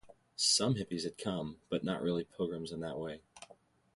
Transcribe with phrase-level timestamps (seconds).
[0.35, 3.21] Some hippies had come, but not really pilgrims in that way.